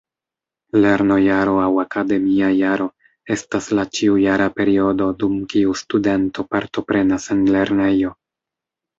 Lernojaro 0.83 1.51
aŭ 1.63 1.65
akademia 1.81 2.47
jaro 2.59 2.87
estas 3.35 3.67
la 3.79 3.85
ĉiujara 3.97 4.47
periodo 4.61 5.09
dum 5.25 5.35
kiu 5.51 5.75
studento 5.83 6.47
partoprenas 6.55 7.29
en 7.37 7.45
lernejo. 7.57 8.15